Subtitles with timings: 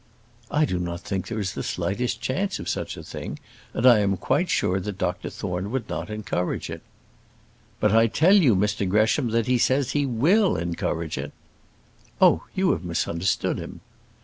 [0.49, 3.37] "I do not think there is the slightest chance of such a thing;
[3.71, 6.81] and I am quite sure that Dr Thorne would not encourage it."
[7.79, 11.33] "But I tell you, Mr Gresham, that he says he will encourage it."
[12.19, 13.81] "Oh, you have misunderstood him."